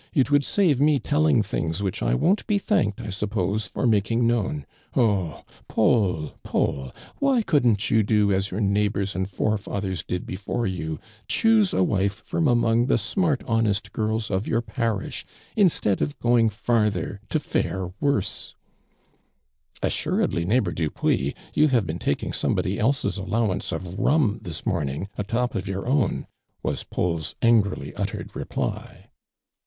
[0.15, 4.25] It would save me telling things which 1 won't be thanked, I suppose, for making
[4.25, 4.65] known.
[4.95, 10.65] Oh I Paul, Paul, why couldn't you do as your neighbors and forefathers did before
[10.65, 15.23] you, choose a wife from among the smart, honest girls of your parish,
[15.55, 18.55] instead of going farther to fare worse'/''
[19.83, 25.53] "Assuiedly, neighbor Dupuis, you have been taking somebody else's allowance of rum this morning, atop
[25.53, 26.25] of your own,"
[26.63, 29.11] was Paul's angrily uttered reply.